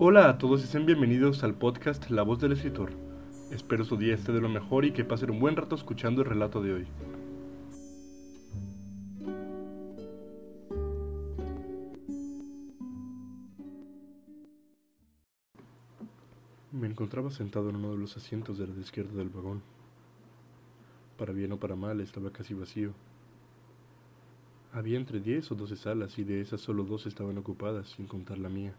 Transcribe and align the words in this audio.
Hola 0.00 0.28
a 0.28 0.38
todos 0.38 0.62
y 0.62 0.68
sean 0.68 0.86
bienvenidos 0.86 1.42
al 1.42 1.54
podcast 1.54 2.08
La 2.08 2.22
voz 2.22 2.38
del 2.38 2.52
escritor. 2.52 2.92
Espero 3.50 3.84
su 3.84 3.96
día 3.96 4.14
esté 4.14 4.30
de 4.30 4.40
lo 4.40 4.48
mejor 4.48 4.84
y 4.84 4.92
que 4.92 5.04
pasen 5.04 5.32
un 5.32 5.40
buen 5.40 5.56
rato 5.56 5.74
escuchando 5.74 6.22
el 6.22 6.28
relato 6.28 6.62
de 6.62 6.72
hoy. 6.72 6.86
Me 16.70 16.86
encontraba 16.86 17.32
sentado 17.32 17.68
en 17.68 17.74
uno 17.74 17.90
de 17.90 17.98
los 17.98 18.16
asientos 18.16 18.56
de 18.56 18.68
la 18.68 18.78
izquierda 18.78 19.14
del 19.14 19.30
vagón. 19.30 19.62
Para 21.16 21.32
bien 21.32 21.50
o 21.50 21.56
para 21.58 21.74
mal 21.74 22.00
estaba 22.00 22.30
casi 22.30 22.54
vacío. 22.54 22.92
Había 24.72 24.96
entre 24.96 25.18
10 25.18 25.50
o 25.50 25.54
12 25.56 25.74
salas 25.74 26.16
y 26.20 26.22
de 26.22 26.40
esas 26.40 26.60
solo 26.60 26.84
dos 26.84 27.06
estaban 27.06 27.36
ocupadas, 27.36 27.88
sin 27.88 28.06
contar 28.06 28.38
la 28.38 28.48
mía. 28.48 28.76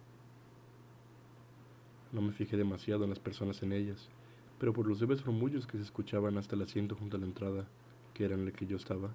No 2.11 2.21
me 2.21 2.31
fijé 2.31 2.57
demasiado 2.57 3.03
en 3.03 3.11
las 3.11 3.19
personas 3.19 3.61
en 3.61 3.71
ellas, 3.71 4.09
pero 4.57 4.73
por 4.73 4.87
los 4.87 4.99
leves 4.99 5.23
rumullos 5.23 5.67
que 5.67 5.77
se 5.77 5.83
escuchaban 5.83 6.37
hasta 6.37 6.55
el 6.55 6.63
asiento 6.63 6.95
junto 6.95 7.17
a 7.17 7.19
la 7.19 7.27
entrada, 7.27 7.67
que 8.15 8.25
era 8.25 8.33
en 8.33 8.47
el 8.47 8.51
que 8.51 8.65
yo 8.65 8.77
estaba, 8.77 9.11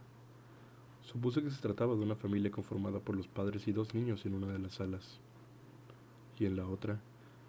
supuse 1.02 1.42
que 1.42 1.50
se 1.50 1.60
trataba 1.60 1.96
de 1.96 2.02
una 2.02 2.14
familia 2.14 2.52
conformada 2.52 3.00
por 3.00 3.16
los 3.16 3.26
padres 3.26 3.66
y 3.66 3.72
dos 3.72 3.94
niños 3.94 4.24
en 4.26 4.34
una 4.34 4.46
de 4.46 4.60
las 4.60 4.74
salas, 4.74 5.18
y 6.38 6.46
en 6.46 6.56
la 6.56 6.68
otra, 6.68 7.00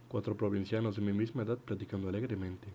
cuatro 0.07 0.35
provincianos 0.35 0.95
de 0.95 1.03
mi 1.03 1.13
misma 1.13 1.43
edad 1.43 1.59
platicando 1.59 2.09
alegremente. 2.09 2.67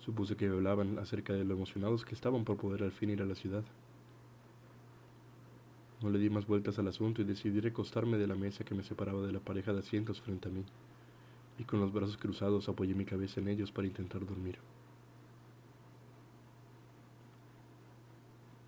Supuse 0.00 0.36
que 0.36 0.48
hablaban 0.48 0.98
acerca 0.98 1.34
de 1.34 1.44
lo 1.44 1.54
emocionados 1.54 2.04
que 2.04 2.16
estaban 2.16 2.44
por 2.44 2.56
poder 2.56 2.82
al 2.82 2.92
fin 2.92 3.10
ir 3.10 3.22
a 3.22 3.26
la 3.26 3.36
ciudad. 3.36 3.64
No 6.02 6.10
le 6.10 6.18
di 6.18 6.30
más 6.30 6.46
vueltas 6.46 6.80
al 6.80 6.88
asunto 6.88 7.22
y 7.22 7.24
decidí 7.24 7.60
recostarme 7.60 8.18
de 8.18 8.26
la 8.26 8.34
mesa 8.34 8.64
que 8.64 8.74
me 8.74 8.82
separaba 8.82 9.24
de 9.24 9.32
la 9.32 9.40
pareja 9.40 9.72
de 9.72 9.78
asientos 9.78 10.20
frente 10.20 10.48
a 10.48 10.52
mí 10.52 10.64
y 11.58 11.64
con 11.64 11.80
los 11.80 11.92
brazos 11.92 12.16
cruzados 12.16 12.68
apoyé 12.68 12.94
mi 12.94 13.04
cabeza 13.04 13.40
en 13.40 13.48
ellos 13.48 13.70
para 13.70 13.86
intentar 13.86 14.26
dormir. 14.26 14.58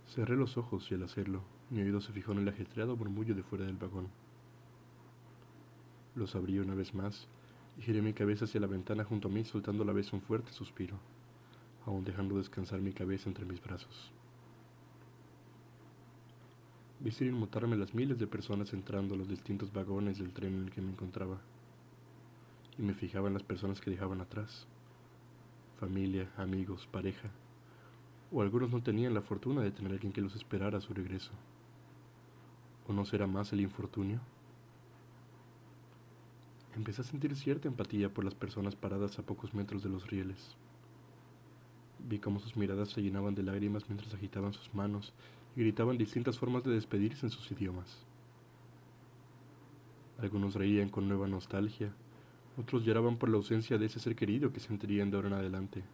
Cerré 0.07 0.37
los 0.37 0.57
ojos 0.57 0.91
y 0.91 0.95
al 0.95 1.03
hacerlo, 1.03 1.43
mi 1.71 1.83
oído 1.83 2.01
se 2.01 2.13
fijó 2.13 2.33
en 2.33 2.39
el 2.39 2.49
ajetreado 2.49 2.97
murmullo 2.97 3.35
de 3.35 3.43
fuera 3.43 3.67
del 3.67 3.77
vagón. 3.77 4.09
Los 6.15 6.35
abrí 6.35 6.59
una 6.59 6.75
vez 6.75 6.95
más 6.95 7.29
y 7.79 7.83
giré 7.83 8.01
mi 8.01 8.15
cabeza 8.15 8.47
hacia 8.47 8.61
la 8.61 8.67
ventana 8.67 9.05
junto 9.05 9.29
a 9.29 9.31
mí, 9.31 9.45
soltando 9.45 9.83
a 9.83 9.87
la 9.87 9.93
vez 9.93 10.13
un 10.13 10.23
fuerte 10.23 10.53
suspiro, 10.53 10.97
aún 11.85 12.05
dejando 12.05 12.39
descansar 12.39 12.81
mi 12.81 12.93
cabeza 12.93 13.29
entre 13.29 13.45
mis 13.45 13.63
brazos. 13.63 14.13
Vi 17.01 17.11
sin 17.11 17.29
inmutarme 17.29 17.77
las 17.77 17.93
miles 17.95 18.19
de 18.19 18.27
personas 18.27 18.73
entrando 18.73 19.15
a 19.15 19.19
los 19.19 19.29
distintos 19.29 19.71
vagones 19.71 20.19
del 20.19 20.33
tren 20.33 20.55
en 20.55 20.65
el 20.65 20.71
que 20.71 20.81
me 20.81 20.93
encontraba 20.93 21.39
y 22.79 22.83
me 22.83 22.95
fijaba 22.95 23.29
en 23.29 23.35
las 23.35 23.43
personas 23.43 23.81
que 23.81 23.91
dejaban 23.91 24.21
atrás. 24.21 24.67
Familia, 25.79 26.31
amigos, 26.37 26.87
pareja. 26.87 27.31
O 28.33 28.43
algunos 28.43 28.71
no 28.71 28.83
tenían 28.83 29.15
la 29.15 29.23
fortuna 29.23 29.63
de 29.63 29.71
tener 29.71 29.93
alguien 29.93 30.13
que 30.13 30.21
los 30.21 30.35
esperara 30.35 30.79
a 30.79 30.81
su 30.81 30.93
regreso. 30.93 31.33
¿O 32.89 32.93
no 32.93 33.05
será 33.05 33.27
más 33.27 33.53
el 33.53 33.61
infortunio? 33.61 34.21
Empecé 36.75 37.01
a 37.01 37.05
sentir 37.05 37.35
cierta 37.37 37.69
empatía 37.69 38.13
por 38.13 38.25
las 38.25 38.35
personas 38.35 38.77
paradas 38.77 39.19
a 39.19 39.23
pocos 39.23 39.55
metros 39.55 39.83
de 39.83 39.89
los 39.89 40.07
rieles. 40.09 40.57
Vi 42.09 42.19
cómo 42.19 42.39
sus 42.39 42.57
miradas 42.57 42.91
se 42.91 43.01
llenaban 43.03 43.35
de 43.35 43.43
lágrimas 43.43 43.89
mientras 43.89 44.13
agitaban 44.13 44.53
sus 44.53 44.75
manos 44.75 45.15
y 45.57 45.61
gritaban 45.61 45.97
distintas 45.97 46.39
formas 46.39 46.65
de 46.65 46.73
despedirse 46.73 47.25
en 47.25 47.31
sus 47.31 47.51
idiomas. 47.51 48.05
Algunos 50.19 50.55
reían 50.55 50.91
con 50.91 51.09
nueva 51.09 51.27
nostalgia, 51.27 51.93
otros 52.59 52.85
lloraban 52.85 53.19
por 53.19 53.29
la 53.29 53.37
ausencia 53.37 53.77
de 53.79 53.87
ese 53.87 54.01
ser 54.01 54.17
querido 54.17 54.53
que 54.53 54.61
sentirían 54.61 55.11
de 55.11 55.17
ahora 55.17 55.29
en 55.29 55.35
adelante. 55.35 55.85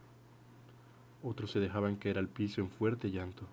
Otros 1.21 1.51
se 1.51 1.59
dejaban 1.59 1.97
caer 1.97 2.17
al 2.17 2.29
piso 2.29 2.61
en 2.61 2.69
fuerte 2.69 3.11
llanto. 3.11 3.47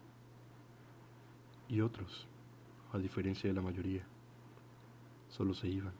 Y 1.69 1.81
otros, 1.81 2.27
a 2.93 2.99
diferencia 2.99 3.49
de 3.49 3.55
la 3.55 3.63
mayoría, 3.63 4.03
solo 5.29 5.55
se 5.55 5.69
iban. 5.69 5.93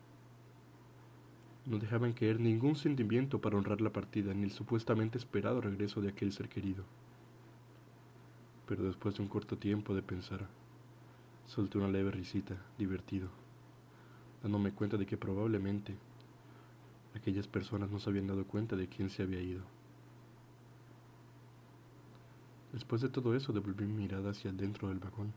No 1.67 1.79
dejaban 1.79 2.13
caer 2.13 2.41
ningún 2.41 2.75
sentimiento 2.75 3.41
para 3.41 3.57
honrar 3.57 3.81
la 3.81 3.93
partida 3.93 4.33
ni 4.35 4.45
el 4.45 4.51
supuestamente 4.51 5.19
esperado 5.19 5.61
regreso 5.61 6.01
de 6.01 6.09
aquel 6.09 6.33
ser 6.33 6.49
querido. 6.49 6.85
Pero 8.67 8.85
después 8.85 9.17
de 9.17 9.23
un 9.23 9.29
corto 9.29 9.59
tiempo 9.59 9.95
de 9.95 10.03
pensar, 10.03 10.49
solté 11.47 11.79
una 11.79 11.89
leve 11.89 12.13
risita, 12.13 12.57
divertido, 12.79 13.29
dándome 14.43 14.73
cuenta 14.73 14.97
de 14.97 15.07
que 15.07 15.17
probablemente 15.17 15.97
Aquellas 17.15 17.49
personas 17.49 17.91
no 17.91 17.99
se 17.99 18.09
habían 18.09 18.27
dado 18.27 18.47
cuenta 18.47 18.77
de 18.77 18.89
quién 18.89 19.11
se 19.11 19.23
había 19.23 19.41
ido. 19.41 19.63
Después 22.73 23.03
de 23.03 23.09
todo 23.09 23.35
eso 23.35 23.53
devolví 23.53 23.85
mi 23.85 24.03
mirada 24.05 24.31
hacia 24.31 24.53
dentro 24.53 24.89
del 24.89 25.01
vagón. 25.01 25.33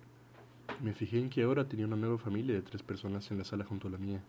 Me 0.81 0.93
fijé 0.93 1.19
en 1.19 1.29
que 1.29 1.43
ahora 1.43 1.67
tenía 1.67 1.87
una 1.87 1.95
nueva 1.95 2.17
familia 2.17 2.55
de 2.55 2.61
tres 2.61 2.83
personas 2.83 3.29
en 3.31 3.39
la 3.39 3.43
sala 3.43 3.65
junto 3.65 3.87
a 3.87 3.91
la 3.91 3.97
mía. 3.97 4.21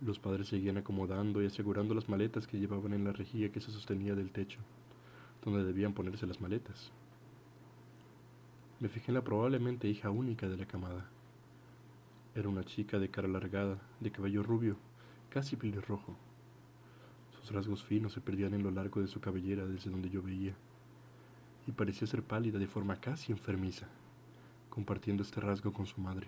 Los 0.00 0.18
padres 0.18 0.48
seguían 0.48 0.78
acomodando 0.78 1.42
y 1.42 1.46
asegurando 1.46 1.94
las 1.94 2.08
maletas 2.08 2.46
que 2.46 2.58
llevaban 2.58 2.92
en 2.92 3.04
la 3.04 3.12
rejilla 3.12 3.50
que 3.50 3.60
se 3.60 3.70
sostenía 3.70 4.14
del 4.14 4.30
techo, 4.30 4.60
donde 5.44 5.64
debían 5.64 5.94
ponerse 5.94 6.26
las 6.26 6.40
maletas. 6.40 6.92
Me 8.80 8.88
fijé 8.88 9.10
en 9.10 9.14
la 9.14 9.24
probablemente 9.24 9.88
hija 9.88 10.10
única 10.10 10.48
de 10.48 10.56
la 10.56 10.66
camada. 10.66 11.08
Era 12.34 12.48
una 12.48 12.64
chica 12.64 12.98
de 12.98 13.10
cara 13.10 13.28
alargada, 13.28 13.78
de 14.00 14.10
cabello 14.10 14.42
rubio, 14.42 14.76
casi 15.32 15.56
rojo. 15.56 16.14
Sus 17.30 17.52
rasgos 17.52 17.82
finos 17.82 18.12
se 18.12 18.20
perdían 18.20 18.52
en 18.52 18.62
lo 18.62 18.70
largo 18.70 19.00
de 19.00 19.06
su 19.06 19.18
cabellera 19.18 19.64
desde 19.64 19.90
donde 19.90 20.10
yo 20.10 20.20
veía, 20.20 20.54
y 21.66 21.72
parecía 21.72 22.06
ser 22.06 22.22
pálida 22.22 22.58
de 22.58 22.66
forma 22.66 23.00
casi 23.00 23.32
enfermiza, 23.32 23.86
compartiendo 24.68 25.22
este 25.22 25.40
rasgo 25.40 25.72
con 25.72 25.86
su 25.86 26.02
madre. 26.02 26.26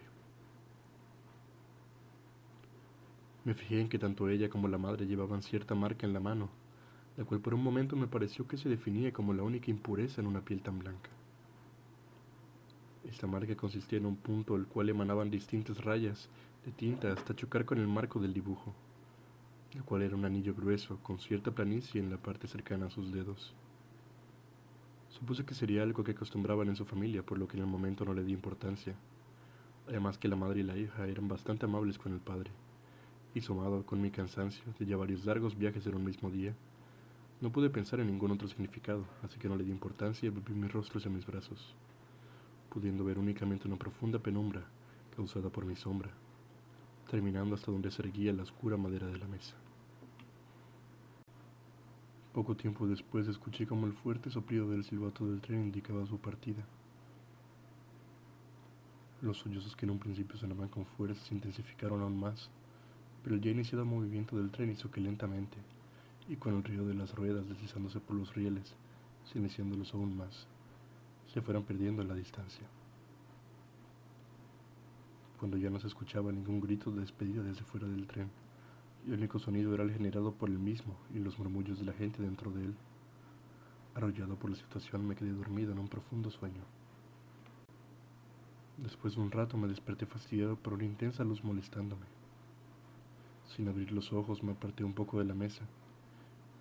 Me 3.45 3.53
fijé 3.53 3.83
en 3.83 3.91
que 3.91 3.99
tanto 3.99 4.31
ella 4.31 4.49
como 4.49 4.69
la 4.69 4.79
madre 4.79 5.07
llevaban 5.07 5.43
cierta 5.43 5.75
marca 5.75 6.07
en 6.07 6.15
la 6.15 6.21
mano, 6.21 6.49
la 7.19 7.27
cual 7.27 7.41
por 7.41 7.53
un 7.53 7.63
momento 7.63 7.97
me 7.97 8.07
pareció 8.07 8.49
que 8.49 8.57
se 8.57 8.71
definía 8.71 9.13
como 9.13 9.35
la 9.35 9.43
única 9.43 9.71
impureza 9.71 10.23
en 10.23 10.29
una 10.29 10.41
piel 10.41 10.63
tan 10.63 10.79
blanca. 10.79 11.11
Esta 13.07 13.27
marca 13.27 13.55
consistía 13.55 13.99
en 13.99 14.07
un 14.07 14.17
punto 14.17 14.55
del 14.55 14.67
cual 14.67 14.89
emanaban 14.89 15.31
distintas 15.31 15.85
rayas 15.85 16.31
de 16.65 16.73
tinta 16.73 17.13
hasta 17.13 17.37
chocar 17.37 17.67
con 17.67 17.77
el 17.77 17.87
marco 17.87 18.19
del 18.19 18.33
dibujo 18.33 18.75
el 19.75 19.83
cual 19.83 20.03
era 20.03 20.17
un 20.17 20.25
anillo 20.25 20.55
grueso 20.55 20.99
con 21.03 21.19
cierta 21.19 21.51
planicie 21.51 22.01
en 22.01 22.11
la 22.11 22.17
parte 22.17 22.47
cercana 22.47 22.87
a 22.87 22.91
sus 22.91 23.13
dedos. 23.13 23.55
Supuse 25.09 25.45
que 25.45 25.55
sería 25.55 25.83
algo 25.83 26.05
que 26.05 26.13
acostumbraban 26.13 26.69
en 26.69 26.77
su 26.77 26.85
familia, 26.85 27.25
por 27.25 27.39
lo 27.39 27.49
que 27.49 27.57
en 27.57 27.65
el 27.65 27.69
momento 27.69 28.05
no 28.05 28.15
le 28.15 28.25
di 28.25 28.33
importancia. 28.33 28.95
Además 29.89 30.19
que 30.19 30.29
la 30.29 30.37
madre 30.37 30.61
y 30.61 30.65
la 30.65 30.77
hija 30.77 31.07
eran 31.07 31.29
bastante 31.29 31.67
amables 31.67 31.99
con 31.99 32.13
el 32.13 32.21
padre, 32.21 32.51
y 33.35 33.41
sumado 33.41 33.85
con 33.85 34.01
mi 34.01 34.11
cansancio 34.11 34.65
de 34.79 34.87
ya 34.87 34.97
varios 34.97 35.25
largos 35.25 35.57
viajes 35.59 35.87
en 35.87 35.97
un 35.97 36.05
mismo 36.05 36.31
día, 36.31 36.55
no 37.41 37.51
pude 37.51 37.69
pensar 37.69 38.01
en 38.01 38.07
ningún 38.07 38.31
otro 38.31 38.49
significado, 38.49 39.05
así 39.23 39.39
que 39.39 39.49
no 39.49 39.57
le 39.57 39.65
di 39.65 39.71
importancia 39.71 40.27
y 40.27 40.31
volví 40.31 40.55
mis 40.55 40.73
rostros 40.73 41.05
en 41.05 41.15
mis 41.15 41.27
brazos, 41.27 41.75
pudiendo 42.71 43.05
ver 43.05 43.19
únicamente 43.19 43.69
una 43.69 43.77
profunda 43.77 44.19
penumbra 44.19 44.63
causada 45.15 45.51
por 45.51 45.65
mi 45.65 45.77
sombra, 45.77 46.11
terminando 47.11 47.55
hasta 47.55 47.71
donde 47.71 47.91
se 47.91 48.03
erguía 48.03 48.33
la 48.33 48.45
oscura 48.45 48.77
madera 48.77 49.07
de 49.09 49.19
la 49.19 49.27
mesa. 49.27 49.55
Poco 52.35 52.57
tiempo 52.57 52.89
después 52.89 53.29
escuché 53.29 53.65
como 53.65 53.87
el 53.87 53.93
fuerte 53.93 54.29
soplido 54.29 54.69
del 54.69 54.83
silbato 54.83 55.25
del 55.25 55.41
tren 55.41 55.63
indicaba 55.63 56.05
su 56.05 56.19
partida. 56.19 56.65
Los 59.23 59.39
sollozos 59.39 59.77
que 59.77 59.87
en 59.87 59.93
un 59.93 60.01
principio 60.01 60.37
sonaban 60.37 60.69
con 60.69 60.85
fuerza 60.85 61.25
se 61.25 61.33
intensificaron 61.33 62.03
aún 62.03 62.19
más, 62.19 62.51
pero 63.23 63.37
el 63.37 63.41
ya 63.41 63.53
iniciado 63.53 63.85
movimiento 63.85 64.37
del 64.37 64.51
tren 64.51 64.73
hizo 64.73 64.91
que 64.91 65.01
lentamente, 65.01 65.59
y 66.29 66.35
con 66.35 66.57
el 66.57 66.65
ruido 66.65 66.85
de 66.89 66.95
las 66.95 67.15
ruedas 67.15 67.49
deslizándose 67.49 68.01
por 68.01 68.17
los 68.17 68.35
rieles, 68.35 68.75
silenciándolos 69.33 69.95
aún 69.95 70.17
más, 70.17 70.49
se 71.33 71.41
fueran 71.41 71.63
perdiendo 71.63 72.03
en 72.03 72.09
la 72.09 72.17
distancia. 72.17 72.67
Cuando 75.39 75.57
ya 75.57 75.71
no 75.71 75.79
se 75.79 75.87
escuchaba 75.87 76.33
ningún 76.33 76.61
grito 76.61 76.91
de 76.91 77.03
despedida 77.03 77.45
desde 77.45 77.63
fuera 77.63 77.87
del 77.87 78.09
tren, 78.09 78.29
el 79.07 79.13
único 79.13 79.39
sonido 79.39 79.75
era 79.75 79.85
el 79.85 79.93
generado 79.93 80.33
por 80.33 80.49
el 80.49 80.59
mismo 80.59 80.97
y 81.15 81.19
los 81.19 81.39
murmullos 81.39 81.79
de 81.79 81.85
la 81.85 81.93
gente 81.93 82.23
dentro 82.23 82.51
de 82.51 82.65
él. 82.65 82.75
Arrollado 83.95 84.37
por 84.37 84.51
la 84.51 84.57
situación 84.57 85.07
me 85.07 85.15
quedé 85.15 85.33
dormido 85.33 85.73
en 85.73 85.79
un 85.79 85.89
profundo 85.89 86.31
sueño. 86.31 86.63
Después 88.79 89.15
de 89.15 89.21
un 89.21 89.31
rato 89.31 89.57
me 89.57 89.69
desperté 89.69 90.07
fastidiado 90.07 90.57
por 90.57 90.73
una 90.73 90.85
intensa 90.85 91.23
luz 91.23 91.45
molestándome. 91.45 92.07
Sin 93.55 93.69
abrir 93.69 93.93
los 93.93 94.13
ojos 94.13 94.43
me 94.43 94.53
aparté 94.53 94.85
un 94.85 94.95
poco 94.95 95.19
de 95.19 95.27
la 95.27 95.35
mesa. 95.35 95.65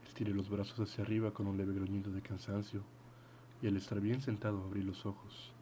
Estiré 0.05 0.33
los 0.33 0.49
brazos 0.49 0.79
hacia 0.79 1.03
arriba 1.03 1.31
con 1.31 1.47
un 1.47 1.57
leve 1.57 1.73
gruñido 1.73 2.11
de 2.11 2.21
cansancio 2.21 2.81
y 3.61 3.67
al 3.67 3.77
estar 3.77 4.01
bien 4.01 4.21
sentado 4.21 4.63
abrí 4.63 4.83
los 4.83 5.05
ojos 5.05 5.53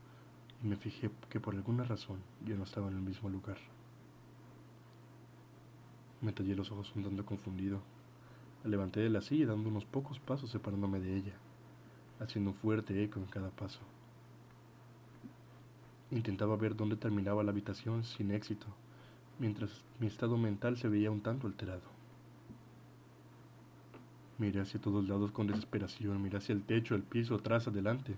y 0.63 0.67
me 0.67 0.77
fijé 0.77 1.09
que 1.29 1.39
por 1.39 1.55
alguna 1.55 1.83
razón 1.83 2.19
ya 2.45 2.55
no 2.55 2.63
estaba 2.63 2.89
en 2.89 2.95
el 2.95 3.01
mismo 3.01 3.29
lugar. 3.29 3.57
Me 6.21 6.31
tallé 6.33 6.55
los 6.55 6.71
ojos 6.71 6.93
un 6.95 7.03
tanto 7.03 7.25
confundido. 7.25 7.81
Levanté 8.63 8.99
de 8.99 9.09
la 9.09 9.21
silla 9.21 9.47
dando 9.47 9.69
unos 9.69 9.85
pocos 9.85 10.19
pasos 10.19 10.51
separándome 10.51 10.99
de 10.99 11.17
ella, 11.17 11.33
haciendo 12.19 12.51
un 12.51 12.55
fuerte 12.55 13.03
eco 13.03 13.19
en 13.19 13.25
cada 13.25 13.49
paso. 13.49 13.79
Intentaba 16.11 16.55
ver 16.57 16.75
dónde 16.75 16.95
terminaba 16.95 17.43
la 17.43 17.49
habitación 17.49 18.03
sin 18.03 18.29
éxito, 18.29 18.67
mientras 19.39 19.83
mi 19.99 20.05
estado 20.05 20.37
mental 20.37 20.77
se 20.77 20.89
veía 20.89 21.09
un 21.09 21.21
tanto 21.21 21.47
alterado. 21.47 21.81
Miré 24.37 24.61
hacia 24.61 24.79
todos 24.79 25.07
lados 25.07 25.31
con 25.31 25.47
desesperación, 25.47 26.21
miré 26.21 26.37
hacia 26.37 26.53
el 26.53 26.63
techo, 26.63 26.93
el 26.93 27.03
piso, 27.03 27.35
atrás, 27.35 27.67
adelante, 27.67 28.13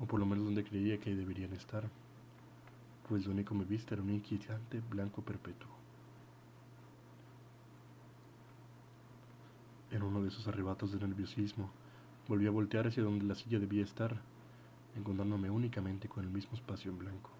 o 0.00 0.06
por 0.06 0.20
lo 0.20 0.26
menos 0.26 0.44
donde 0.44 0.64
creía 0.64 0.98
que 0.98 1.14
deberían 1.14 1.52
estar, 1.52 1.84
pues 3.08 3.26
lo 3.26 3.32
único 3.32 3.50
que 3.50 3.60
me 3.60 3.64
vista 3.66 3.94
era 3.94 4.02
un 4.02 4.10
inquietante 4.10 4.80
blanco 4.88 5.22
perpetuo. 5.22 5.83
En 9.94 10.02
uno 10.02 10.20
de 10.22 10.28
esos 10.28 10.48
arrebatos 10.48 10.90
de 10.90 10.98
nerviosismo, 10.98 11.70
volví 12.26 12.48
a 12.48 12.50
voltear 12.50 12.88
hacia 12.88 13.04
donde 13.04 13.24
la 13.24 13.36
silla 13.36 13.60
debía 13.60 13.84
estar, 13.84 14.20
encontrándome 14.96 15.50
únicamente 15.50 16.08
con 16.08 16.24
el 16.24 16.30
mismo 16.30 16.54
espacio 16.54 16.90
en 16.90 16.98
blanco. 16.98 17.30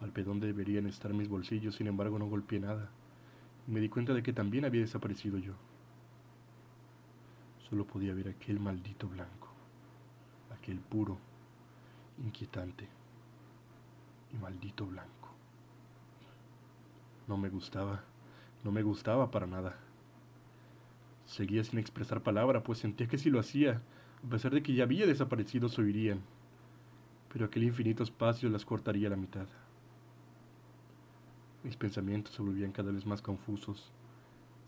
Palpé 0.00 0.24
donde 0.24 0.48
deberían 0.48 0.88
estar 0.88 1.14
mis 1.14 1.28
bolsillos, 1.28 1.76
sin 1.76 1.86
embargo 1.86 2.18
no 2.18 2.26
golpeé 2.26 2.58
nada, 2.58 2.90
me 3.68 3.78
di 3.78 3.88
cuenta 3.88 4.14
de 4.14 4.24
que 4.24 4.32
también 4.32 4.64
había 4.64 4.80
desaparecido 4.80 5.38
yo. 5.38 5.52
Solo 7.70 7.86
podía 7.86 8.12
ver 8.12 8.28
aquel 8.28 8.58
maldito 8.58 9.06
blanco, 9.08 9.46
aquel 10.58 10.80
puro, 10.80 11.18
inquietante 12.18 12.88
y 14.34 14.38
maldito 14.38 14.84
blanco. 14.84 15.30
No 17.28 17.36
me 17.36 17.48
gustaba, 17.48 18.02
no 18.64 18.72
me 18.72 18.82
gustaba 18.82 19.30
para 19.30 19.46
nada. 19.46 19.76
Seguía 21.26 21.64
sin 21.64 21.80
expresar 21.80 22.22
palabra, 22.22 22.62
pues 22.62 22.78
sentía 22.78 23.08
que 23.08 23.18
si 23.18 23.30
lo 23.30 23.40
hacía, 23.40 23.82
a 24.24 24.30
pesar 24.30 24.54
de 24.54 24.62
que 24.62 24.74
ya 24.74 24.84
había 24.84 25.06
desaparecido, 25.06 25.68
se 25.68 25.82
oirían. 25.82 26.20
Pero 27.32 27.44
aquel 27.44 27.64
infinito 27.64 28.04
espacio 28.04 28.48
las 28.48 28.64
cortaría 28.64 29.08
a 29.08 29.10
la 29.10 29.16
mitad. 29.16 29.46
Mis 31.64 31.76
pensamientos 31.76 32.32
se 32.32 32.42
volvían 32.42 32.70
cada 32.70 32.92
vez 32.92 33.04
más 33.06 33.22
confusos. 33.22 33.92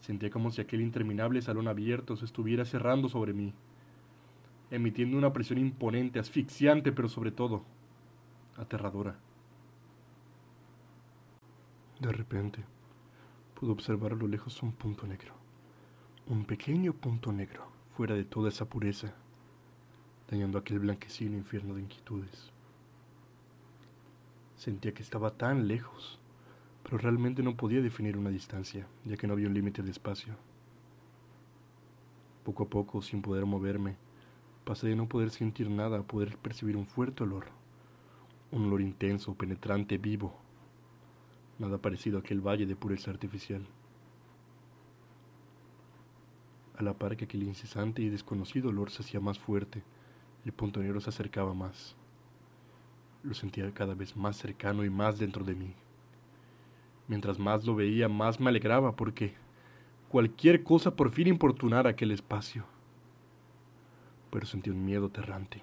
Sentía 0.00 0.30
como 0.30 0.50
si 0.50 0.60
aquel 0.60 0.80
interminable 0.80 1.40
salón 1.42 1.68
abierto 1.68 2.16
se 2.16 2.24
estuviera 2.24 2.64
cerrando 2.64 3.08
sobre 3.08 3.32
mí, 3.32 3.54
emitiendo 4.72 5.16
una 5.16 5.32
presión 5.32 5.60
imponente, 5.60 6.18
asfixiante, 6.18 6.90
pero 6.90 7.08
sobre 7.08 7.30
todo, 7.30 7.64
aterradora. 8.56 9.16
De 12.00 12.12
repente, 12.12 12.64
pude 13.54 13.70
observar 13.70 14.12
a 14.12 14.16
lo 14.16 14.26
lejos 14.26 14.60
un 14.62 14.72
punto 14.72 15.06
negro 15.06 15.37
un 16.30 16.44
pequeño 16.44 16.92
punto 16.92 17.32
negro 17.32 17.66
fuera 17.96 18.14
de 18.14 18.22
toda 18.22 18.50
esa 18.50 18.68
pureza, 18.68 19.14
dañando 20.30 20.58
aquel 20.58 20.78
blanquecino 20.78 21.38
infierno 21.38 21.74
de 21.74 21.80
inquietudes. 21.80 22.52
Sentía 24.54 24.92
que 24.92 25.02
estaba 25.02 25.30
tan 25.30 25.66
lejos, 25.68 26.18
pero 26.82 26.98
realmente 26.98 27.42
no 27.42 27.56
podía 27.56 27.80
definir 27.80 28.18
una 28.18 28.28
distancia, 28.28 28.86
ya 29.06 29.16
que 29.16 29.26
no 29.26 29.32
había 29.32 29.48
un 29.48 29.54
límite 29.54 29.82
de 29.82 29.90
espacio. 29.90 30.34
Poco 32.44 32.64
a 32.64 32.68
poco, 32.68 33.00
sin 33.00 33.22
poder 33.22 33.46
moverme, 33.46 33.96
pasé 34.66 34.88
de 34.88 34.96
no 34.96 35.08
poder 35.08 35.30
sentir 35.30 35.70
nada 35.70 36.00
a 36.00 36.02
poder 36.02 36.36
percibir 36.36 36.76
un 36.76 36.86
fuerte 36.86 37.22
olor, 37.22 37.46
un 38.52 38.66
olor 38.66 38.82
intenso, 38.82 39.32
penetrante, 39.34 39.96
vivo, 39.96 40.34
nada 41.58 41.78
parecido 41.78 42.18
a 42.18 42.20
aquel 42.20 42.46
valle 42.46 42.66
de 42.66 42.76
pureza 42.76 43.10
artificial 43.10 43.66
a 46.78 46.82
la 46.82 46.94
par 46.94 47.16
que 47.16 47.24
aquel 47.24 47.42
incesante 47.42 48.02
y 48.02 48.08
desconocido 48.08 48.68
olor 48.68 48.90
se 48.90 49.02
hacía 49.02 49.18
más 49.18 49.38
fuerte, 49.38 49.82
el 50.44 50.52
punto 50.52 50.80
negro 50.80 51.00
se 51.00 51.10
acercaba 51.10 51.52
más. 51.52 51.96
Lo 53.24 53.34
sentía 53.34 53.68
cada 53.74 53.94
vez 53.94 54.16
más 54.16 54.36
cercano 54.36 54.84
y 54.84 54.90
más 54.90 55.18
dentro 55.18 55.44
de 55.44 55.56
mí. 55.56 55.74
Mientras 57.08 57.38
más 57.38 57.64
lo 57.64 57.74
veía, 57.74 58.08
más 58.08 58.38
me 58.38 58.48
alegraba 58.48 58.94
porque 58.94 59.34
cualquier 60.08 60.62
cosa 60.62 60.94
por 60.94 61.10
fin 61.10 61.26
importunara 61.26 61.90
aquel 61.90 62.12
espacio. 62.12 62.64
Pero 64.30 64.46
sentí 64.46 64.70
un 64.70 64.84
miedo 64.84 65.08
terrante, 65.08 65.62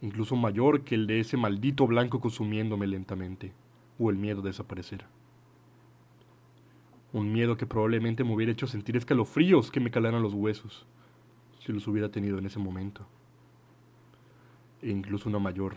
incluso 0.00 0.36
mayor 0.36 0.82
que 0.82 0.94
el 0.94 1.08
de 1.08 1.18
ese 1.18 1.36
maldito 1.36 1.86
blanco 1.88 2.20
consumiéndome 2.20 2.86
lentamente, 2.86 3.52
o 3.98 4.10
el 4.10 4.16
miedo 4.16 4.42
de 4.42 4.50
desaparecer 4.50 5.15
un 7.16 7.32
miedo 7.32 7.56
que 7.56 7.64
probablemente 7.64 8.24
me 8.24 8.34
hubiera 8.34 8.52
hecho 8.52 8.66
sentir 8.66 8.94
escalofríos 8.94 9.70
que 9.70 9.80
me 9.80 9.90
calaran 9.90 10.22
los 10.22 10.34
huesos, 10.34 10.84
si 11.64 11.72
los 11.72 11.88
hubiera 11.88 12.10
tenido 12.10 12.36
en 12.36 12.44
ese 12.44 12.58
momento. 12.58 13.06
E 14.82 14.90
incluso 14.90 15.30
una 15.30 15.38
mayor, 15.38 15.76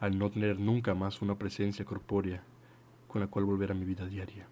al 0.00 0.18
no 0.18 0.28
tener 0.30 0.58
nunca 0.58 0.96
más 0.96 1.22
una 1.22 1.38
presencia 1.38 1.84
corpórea 1.84 2.42
con 3.06 3.20
la 3.20 3.28
cual 3.28 3.44
volver 3.44 3.70
a 3.70 3.74
mi 3.74 3.84
vida 3.84 4.04
diaria. 4.04 4.48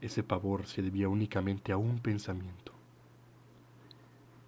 Ese 0.00 0.22
pavor 0.22 0.66
se 0.66 0.80
debía 0.80 1.10
únicamente 1.10 1.70
a 1.70 1.76
un 1.76 1.98
pensamiento. 1.98 2.72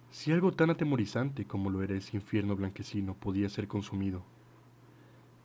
Si 0.09 0.31
algo 0.31 0.51
tan 0.51 0.71
atemorizante 0.71 1.45
como 1.45 1.69
lo 1.69 1.83
era 1.83 1.95
ese 1.95 2.17
infierno 2.17 2.55
blanquecino 2.55 3.13
podía 3.13 3.49
ser 3.49 3.67
consumido, 3.67 4.23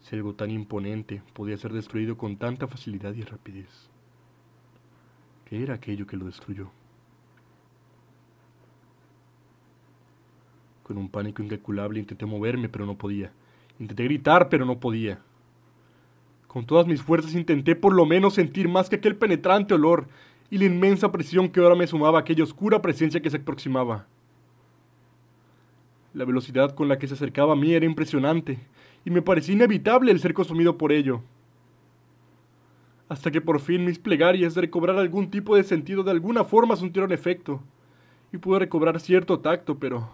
si 0.00 0.16
algo 0.16 0.34
tan 0.34 0.50
imponente 0.50 1.22
podía 1.34 1.58
ser 1.58 1.74
destruido 1.74 2.16
con 2.16 2.38
tanta 2.38 2.66
facilidad 2.66 3.12
y 3.12 3.22
rapidez, 3.22 3.90
¿Qué 5.50 5.60
era 5.60 5.74
aquello 5.74 6.06
que 6.06 6.16
lo 6.16 6.26
destruyó? 6.26 6.70
Con 10.84 10.96
un 10.96 11.08
pánico 11.08 11.42
incalculable 11.42 11.98
intenté 11.98 12.24
moverme, 12.24 12.68
pero 12.68 12.86
no 12.86 12.96
podía. 12.96 13.32
Intenté 13.80 14.04
gritar, 14.04 14.48
pero 14.48 14.64
no 14.64 14.78
podía. 14.78 15.18
Con 16.46 16.64
todas 16.64 16.86
mis 16.86 17.02
fuerzas 17.02 17.34
intenté 17.34 17.74
por 17.74 17.92
lo 17.92 18.06
menos 18.06 18.34
sentir 18.34 18.68
más 18.68 18.88
que 18.88 18.96
aquel 18.96 19.16
penetrante 19.16 19.74
olor 19.74 20.06
y 20.50 20.58
la 20.58 20.66
inmensa 20.66 21.10
presión 21.10 21.48
que 21.48 21.58
ahora 21.58 21.74
me 21.74 21.88
sumaba 21.88 22.18
a 22.18 22.20
aquella 22.20 22.44
oscura 22.44 22.80
presencia 22.80 23.20
que 23.20 23.30
se 23.30 23.38
aproximaba. 23.38 24.06
La 26.14 26.24
velocidad 26.24 26.76
con 26.76 26.86
la 26.86 26.96
que 27.00 27.08
se 27.08 27.14
acercaba 27.14 27.54
a 27.54 27.56
mí 27.56 27.72
era 27.72 27.86
impresionante, 27.86 28.60
y 29.04 29.10
me 29.10 29.20
parecía 29.20 29.56
inevitable 29.56 30.12
el 30.12 30.20
ser 30.20 30.32
consumido 30.32 30.78
por 30.78 30.92
ello 30.92 31.22
hasta 33.10 33.32
que 33.32 33.40
por 33.40 33.58
fin 33.58 33.84
mis 33.84 33.98
plegarias 33.98 34.54
de 34.54 34.60
recobrar 34.60 34.96
algún 34.96 35.32
tipo 35.32 35.56
de 35.56 35.64
sentido 35.64 36.04
de 36.04 36.12
alguna 36.12 36.44
forma 36.44 36.76
surtieron 36.76 37.10
efecto, 37.10 37.60
y 38.32 38.38
pude 38.38 38.60
recobrar 38.60 39.00
cierto 39.00 39.40
tacto, 39.40 39.80
pero 39.80 40.10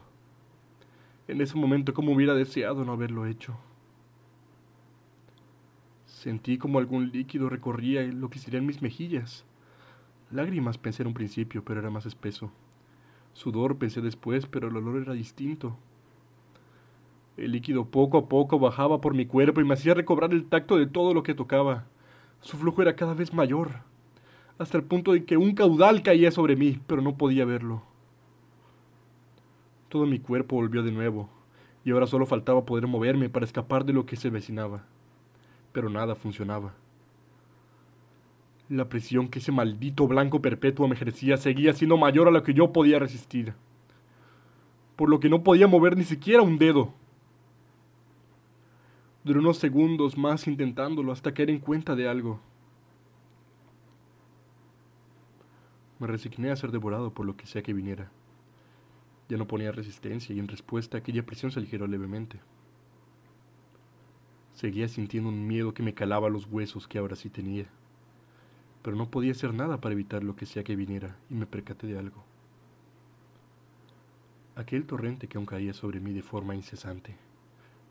en 1.29 1.43
ese 1.43 1.59
momento 1.59 1.93
como 1.93 2.12
hubiera 2.12 2.35
deseado 2.35 2.87
no 2.87 2.93
haberlo 2.93 3.26
hecho. 3.26 3.55
Sentí 6.07 6.57
como 6.57 6.79
algún 6.79 7.11
líquido 7.11 7.50
recorría 7.50 8.03
lo 8.03 8.31
que 8.31 8.38
serían 8.38 8.65
mis 8.65 8.81
mejillas. 8.81 9.45
Lágrimas 10.31 10.79
pensé 10.79 11.03
en 11.03 11.09
un 11.09 11.15
principio, 11.15 11.62
pero 11.62 11.81
era 11.81 11.91
más 11.91 12.07
espeso. 12.07 12.50
Sudor 13.35 13.76
pensé 13.76 14.00
después, 14.00 14.47
pero 14.47 14.69
el 14.69 14.76
olor 14.76 15.03
era 15.03 15.12
distinto. 15.12 15.76
El 17.37 17.53
líquido 17.53 17.85
poco 17.85 18.17
a 18.17 18.26
poco 18.26 18.59
bajaba 18.59 19.03
por 19.03 19.12
mi 19.12 19.26
cuerpo 19.26 19.61
y 19.61 19.65
me 19.65 19.75
hacía 19.75 19.93
recobrar 19.93 20.33
el 20.33 20.47
tacto 20.47 20.79
de 20.79 20.87
todo 20.87 21.12
lo 21.12 21.23
que 21.23 21.35
tocaba. 21.35 21.85
Su 22.40 22.57
flujo 22.57 22.83
era 22.83 22.97
cada 22.97 23.14
vez 23.14 23.33
mayor, 23.33 23.81
hasta 24.59 24.78
el 24.78 24.85
punto 24.85 25.12
de 25.12 25.25
que 25.25 25.37
un 25.37 25.55
caudal 25.55 26.02
caía 26.02 26.31
sobre 26.31 26.57
mí, 26.57 26.81
pero 26.87 27.02
no 27.02 27.16
podía 27.16 27.45
verlo. 27.45 27.83
Todo 29.88 30.07
mi 30.07 30.19
cuerpo 30.19 30.57
volvió 30.57 30.83
de 30.83 30.93
nuevo, 30.93 31.28
y 31.85 31.90
ahora 31.90 32.07
solo 32.07 32.26
faltaba 32.26 32.64
poder 32.64 32.87
moverme 32.87 33.28
para 33.28 33.45
escapar 33.45 33.85
de 33.85 33.93
lo 33.93 34.07
que 34.07 34.16
se 34.16 34.31
vecinaba. 34.31 34.85
Pero 35.73 35.90
nada 35.90 36.14
funcionaba. 36.14 36.75
La 38.69 38.88
presión 38.88 39.28
que 39.28 39.38
ese 39.38 39.52
maldito 39.52 40.09
blanco 40.09 40.43
perpetuo 40.43 40.88
me 40.88 40.97
ejercía 40.97 41.37
seguía 41.37 41.73
siendo 41.73 41.97
mayor 41.97 42.26
a 42.26 42.33
lo 42.33 42.43
que 42.43 42.55
yo 42.55 42.73
podía 42.73 42.99
resistir, 42.99 43.55
por 44.97 45.09
lo 45.09 45.21
que 45.21 45.28
no 45.28 45.45
podía 45.45 45.69
mover 45.69 45.97
ni 45.97 46.05
siquiera 46.05 46.43
un 46.43 46.59
dedo. 46.59 46.93
Duré 49.26 49.40
unos 49.40 49.59
segundos 49.59 50.16
más 50.16 50.47
intentándolo 50.47 51.11
hasta 51.11 51.35
caer 51.35 51.50
en 51.50 51.59
cuenta 51.59 51.97
de 51.97 52.09
algo. 52.09 52.38
Me 55.99 56.06
resigné 56.06 56.52
a 56.52 56.56
ser 56.56 56.71
devorado 56.71 57.12
por 57.12 57.26
lo 57.26 57.37
que 57.37 57.45
sea 57.45 57.61
que 57.61 57.73
viniera. 57.73 58.09
Ya 59.28 59.37
no 59.37 59.49
ponía 59.49 59.73
resistencia 59.73 60.33
y 60.33 60.38
en 60.38 60.47
respuesta 60.47 60.99
aquella 60.99 61.26
presión 61.26 61.50
se 61.50 61.59
aligeró 61.59 61.88
levemente. 61.88 62.38
Seguía 64.52 64.87
sintiendo 64.87 65.28
un 65.28 65.45
miedo 65.45 65.75
que 65.75 65.83
me 65.83 65.92
calaba 65.92 66.30
los 66.30 66.47
huesos 66.47 66.87
que 66.87 66.99
ahora 66.99 67.16
sí 67.16 67.28
tenía, 67.28 67.66
pero 68.83 68.97
no 68.97 69.11
podía 69.11 69.33
hacer 69.33 69.52
nada 69.52 69.80
para 69.80 69.95
evitar 69.95 70.23
lo 70.23 70.37
que 70.37 70.47
sea 70.47 70.62
que 70.62 70.76
viniera 70.76 71.16
y 71.28 71.35
me 71.35 71.47
percaté 71.47 71.88
de 71.88 71.99
algo. 71.99 72.23
Aquel 74.54 74.87
torrente 74.87 75.26
que 75.26 75.37
aún 75.37 75.47
caía 75.47 75.75
sobre 75.75 75.99
mí 75.99 76.12
de 76.12 76.23
forma 76.23 76.54
incesante 76.54 77.25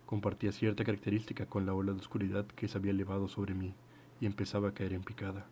compartía 0.05 0.51
cierta 0.51 0.83
característica 0.83 1.45
con 1.45 1.65
la 1.65 1.73
ola 1.73 1.93
de 1.93 1.99
oscuridad 1.99 2.45
que 2.45 2.67
se 2.67 2.77
había 2.77 2.91
elevado 2.91 3.27
sobre 3.27 3.53
mí 3.53 3.73
y 4.19 4.25
empezaba 4.25 4.69
a 4.69 4.73
caer 4.73 4.93
en 4.93 5.03
picada. 5.03 5.45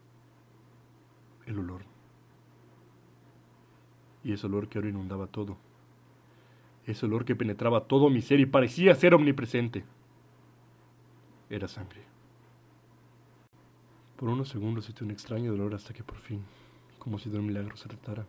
El 1.46 1.60
olor. 1.60 1.82
Y 4.24 4.32
ese 4.32 4.46
olor 4.48 4.70
que 4.70 4.78
ahora 4.78 4.90
inundaba 4.90 5.28
todo. 5.28 5.58
Ese 6.86 7.06
olor 7.06 7.26
que 7.26 7.36
penetraba 7.36 7.86
todo 7.86 8.10
mi 8.10 8.22
ser 8.22 8.40
y 8.40 8.46
parecía 8.46 8.96
ser 8.96 9.14
omnipresente. 9.14 9.84
Era 11.50 11.68
sangre. 11.68 12.02
Por 14.18 14.30
unos 14.30 14.50
segundos 14.50 14.86
sentí 14.86 15.04
un 15.04 15.12
extraño 15.12 15.52
dolor 15.52 15.76
hasta 15.76 15.94
que 15.94 16.04
por 16.04 16.18
fin, 16.18 16.42
como 17.00 17.20
si 17.20 17.30
de 17.30 17.40
un 17.40 17.48
milagro 17.48 17.76
se 17.76 17.90
tratara, 17.90 18.26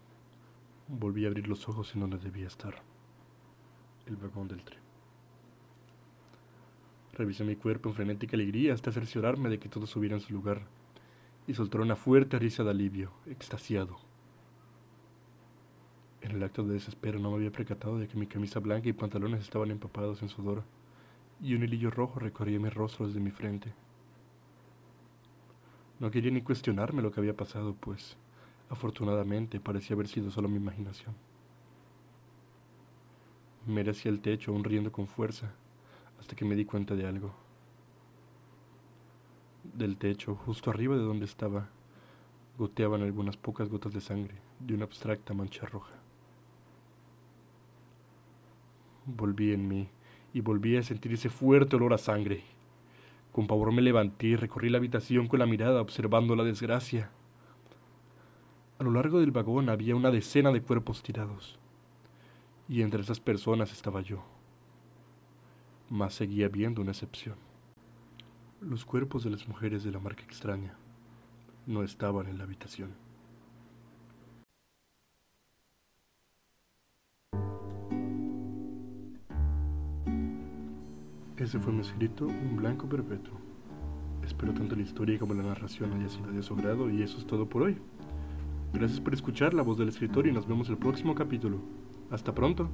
volví 0.88 1.24
a 1.24 1.28
abrir 1.28 1.46
los 1.46 1.68
ojos 1.68 1.94
en 1.94 2.00
donde 2.00 2.18
debía 2.18 2.46
estar. 2.46 2.82
El 4.06 4.16
vagón 4.16 4.48
del 4.48 4.62
tren. 4.64 4.83
Revisé 7.14 7.44
mi 7.44 7.54
cuerpo 7.54 7.88
en 7.88 7.94
frenética 7.94 8.36
alegría 8.36 8.74
hasta 8.74 8.90
cerciorarme 8.90 9.48
de 9.48 9.60
que 9.60 9.68
todo 9.68 9.84
estuviera 9.84 10.16
en 10.16 10.20
su 10.20 10.32
lugar 10.32 10.62
y 11.46 11.54
soltó 11.54 11.80
una 11.80 11.94
fuerte 11.94 12.40
risa 12.40 12.64
de 12.64 12.70
alivio, 12.70 13.12
extasiado. 13.26 13.98
En 16.22 16.32
el 16.32 16.42
acto 16.42 16.64
de 16.64 16.74
desespero 16.74 17.20
no 17.20 17.30
me 17.30 17.36
había 17.36 17.52
percatado 17.52 17.98
de 17.98 18.08
que 18.08 18.18
mi 18.18 18.26
camisa 18.26 18.58
blanca 18.58 18.88
y 18.88 18.92
pantalones 18.92 19.42
estaban 19.42 19.70
empapados 19.70 20.22
en 20.22 20.28
sudor 20.28 20.64
y 21.40 21.54
un 21.54 21.62
hilillo 21.62 21.92
rojo 21.92 22.18
recorría 22.18 22.58
mi 22.58 22.68
rostro 22.68 23.06
desde 23.06 23.20
mi 23.20 23.30
frente. 23.30 23.72
No 26.00 26.10
quería 26.10 26.32
ni 26.32 26.42
cuestionarme 26.42 27.00
lo 27.00 27.12
que 27.12 27.20
había 27.20 27.36
pasado, 27.36 27.76
pues, 27.78 28.16
afortunadamente, 28.70 29.60
parecía 29.60 29.94
haber 29.94 30.08
sido 30.08 30.32
solo 30.32 30.48
mi 30.48 30.56
imaginación. 30.56 31.14
Hacia 33.88 34.10
el 34.10 34.20
techo, 34.20 34.50
aún 34.50 34.64
riendo 34.64 34.90
con 34.90 35.06
fuerza, 35.06 35.52
hasta 36.24 36.36
que 36.36 36.46
me 36.46 36.56
di 36.56 36.64
cuenta 36.64 36.94
de 36.94 37.06
algo. 37.06 37.34
Del 39.62 39.98
techo, 39.98 40.34
justo 40.34 40.70
arriba 40.70 40.96
de 40.96 41.02
donde 41.02 41.26
estaba, 41.26 41.68
goteaban 42.56 43.02
algunas 43.02 43.36
pocas 43.36 43.68
gotas 43.68 43.92
de 43.92 44.00
sangre 44.00 44.34
de 44.58 44.72
una 44.72 44.84
abstracta 44.84 45.34
mancha 45.34 45.66
roja. 45.66 45.92
Volví 49.04 49.52
en 49.52 49.68
mí 49.68 49.90
y 50.32 50.40
volví 50.40 50.78
a 50.78 50.82
sentir 50.82 51.12
ese 51.12 51.28
fuerte 51.28 51.76
olor 51.76 51.92
a 51.92 51.98
sangre. 51.98 52.42
Con 53.30 53.46
pavor 53.46 53.70
me 53.70 53.82
levanté 53.82 54.28
y 54.28 54.36
recorrí 54.36 54.70
la 54.70 54.78
habitación 54.78 55.28
con 55.28 55.40
la 55.40 55.46
mirada 55.46 55.82
observando 55.82 56.34
la 56.36 56.44
desgracia. 56.44 57.10
A 58.78 58.82
lo 58.82 58.92
largo 58.92 59.20
del 59.20 59.30
vagón 59.30 59.68
había 59.68 59.94
una 59.94 60.10
decena 60.10 60.52
de 60.52 60.62
cuerpos 60.62 61.02
tirados, 61.02 61.58
y 62.66 62.80
entre 62.80 63.02
esas 63.02 63.20
personas 63.20 63.72
estaba 63.72 64.00
yo 64.00 64.33
mas 65.90 66.14
seguía 66.14 66.48
viendo 66.48 66.82
una 66.82 66.92
excepción. 66.92 67.36
Los 68.60 68.84
cuerpos 68.84 69.24
de 69.24 69.30
las 69.30 69.46
mujeres 69.48 69.84
de 69.84 69.90
la 69.90 70.00
marca 70.00 70.22
extraña 70.22 70.74
no 71.66 71.82
estaban 71.82 72.26
en 72.28 72.38
la 72.38 72.44
habitación. 72.44 72.90
Ese 81.36 81.58
fue 81.58 81.72
mi 81.72 81.80
escrito, 81.80 82.26
Un 82.26 82.56
Blanco 82.56 82.88
Perpetuo. 82.88 83.38
Espero 84.24 84.54
tanto 84.54 84.76
la 84.76 84.82
historia 84.82 85.18
como 85.18 85.34
la 85.34 85.42
narración 85.42 85.92
haya 85.92 86.08
sido 86.08 86.32
de 86.32 86.42
su 86.42 86.54
grado 86.56 86.88
y 86.88 87.02
eso 87.02 87.18
es 87.18 87.26
todo 87.26 87.48
por 87.48 87.62
hoy. 87.62 87.76
Gracias 88.72 89.00
por 89.00 89.12
escuchar 89.12 89.52
la 89.52 89.62
voz 89.62 89.76
del 89.76 89.88
escritor 89.88 90.26
y 90.26 90.32
nos 90.32 90.48
vemos 90.48 90.68
el 90.68 90.78
próximo 90.78 91.14
capítulo. 91.14 91.58
Hasta 92.10 92.34
pronto. 92.34 92.70